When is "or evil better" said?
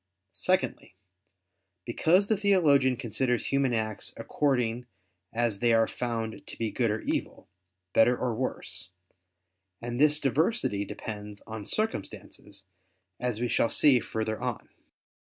6.89-8.17